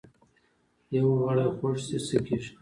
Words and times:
یو 0.95 1.07
غړی 1.23 1.47
خوږ 1.55 1.75
شي 1.85 1.97
څه 2.07 2.17
کیږي؟ 2.25 2.51